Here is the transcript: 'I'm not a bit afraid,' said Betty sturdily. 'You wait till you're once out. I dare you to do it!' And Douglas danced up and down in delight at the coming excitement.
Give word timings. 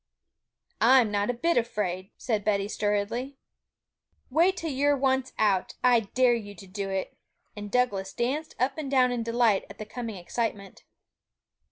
'I'm 0.81 1.11
not 1.11 1.29
a 1.29 1.33
bit 1.35 1.57
afraid,' 1.57 2.09
said 2.17 2.43
Betty 2.43 2.67
sturdily. 2.67 3.23
'You 3.23 3.35
wait 4.37 4.57
till 4.57 4.71
you're 4.71 4.97
once 4.97 5.31
out. 5.37 5.75
I 5.83 5.99
dare 5.99 6.33
you 6.33 6.55
to 6.55 6.65
do 6.65 6.89
it!' 6.89 7.15
And 7.55 7.69
Douglas 7.69 8.11
danced 8.11 8.55
up 8.59 8.79
and 8.79 8.89
down 8.89 9.11
in 9.11 9.21
delight 9.21 9.65
at 9.69 9.77
the 9.77 9.85
coming 9.85 10.15
excitement. 10.15 10.85